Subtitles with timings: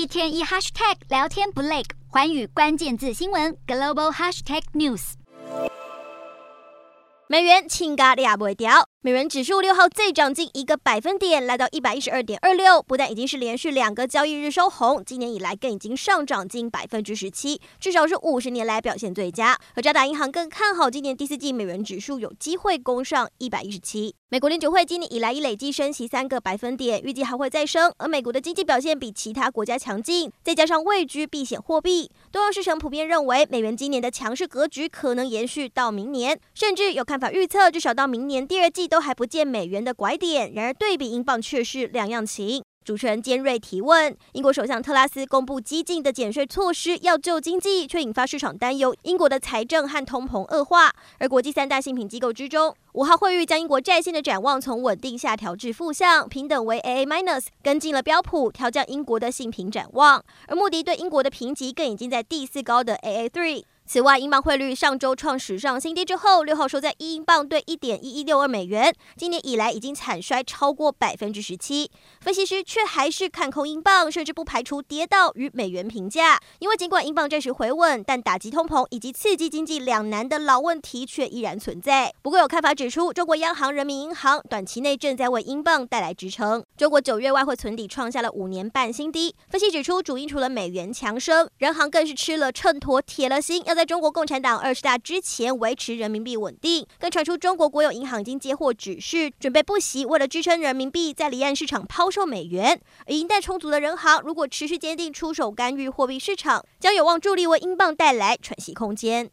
[0.00, 5.12] 一天一 hashtag 聊天不累，环宇关键字新闻 global hashtag news。
[7.28, 19.58] 美元轻嘎俩不会掉，美元指数六号再涨近一个百分点，来到一百一十二点二六，不但已经是连续两个交易日收红，今年以来更已经上涨近百分之十七，至少是五十年来表现最佳。
[19.74, 24.14] 而渣打银行更看好今年第四季美元指数有机会攻上一百一十七。
[24.28, 27.90] 美国联储会今年以来已累计升息三个百分点，预计还会再升。
[27.96, 40.52] 而美国的经济表现比其他国家强劲，再加上位居避险货币，都让市场普遍认为美元今年的强势格局可能延续到明年，甚至有看法预测至少到明年第二季都还不见美元的拐点。
[40.52, 42.62] 然而对比英镑却是两样情。
[42.82, 50.90] 主持人尖锐提问：英国首相特拉斯公布激进的减税措施要救经济，却引发市场担忧英国的财政和通膨恶化。
[51.18, 60.24] 而国际三大信评机构之中，五号汇率将英国债券的展望从稳定下调至负向，平等为 AA minus，跟进了标普调降英国的信评展望。
[60.48, 63.62] 而穆迪对英国的评级更已经在第四高的 AA three。
[63.92, 68.94] 此外，英镑汇率上周创史上新低之后，六号收在一英镑兑一点一一六二美元。
[69.16, 76.38] 今年以来已经惨衰超过百分之十七，分析师却还是看空英镑，甚至不排除跌到与美元平价。
[76.60, 82.14] 因为尽管英镑暂时回稳，但打击通膨以及刺激经济两难的老问题却依然存在。
[82.22, 86.64] 不过有看法指出，中国央行人民银行短期内正在为英镑带来支撑。
[86.76, 102.78] 中国九月外汇存底创下了五年半新低，分析指出，主因除了美元强升，人行更是吃了秤砣铁了心，要在在中国共产党二十大之前维持人民币稳定，更传出中国国有银行已经接获指示，准备不惜为了支撑人民币在离岸市场抛售美元。
[103.06, 109.26] 而银贷充足的人行，如果持续坚定出手干预货币市场，将有望助力为英镑带来喘息空间。